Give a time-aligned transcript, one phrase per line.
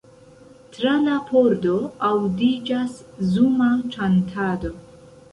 [0.75, 1.73] Tra la pordo
[2.07, 2.95] aŭdiĝas
[3.33, 3.67] zuma
[3.97, 4.73] ĉantado.